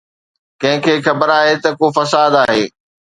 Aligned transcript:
ڪنهن 0.61 0.79
کي 0.85 0.93
خبر 1.05 1.29
آهي 1.39 1.53
ته 1.63 1.69
ڪو 1.79 1.85
فساد 1.97 2.31
آهي؟ 2.43 2.63